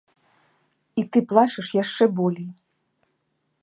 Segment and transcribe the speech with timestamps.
[1.03, 2.51] І ты плачаш яшчэ болей.